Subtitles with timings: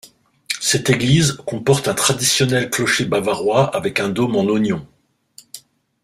[0.59, 4.87] Cette église comporte un traditionnel clocher bavarois avec un dôme en oignon.